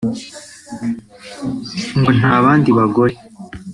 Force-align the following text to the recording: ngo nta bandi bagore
ngo 1.99 2.09
nta 2.17 2.33
bandi 2.43 2.69
bagore 2.77 3.15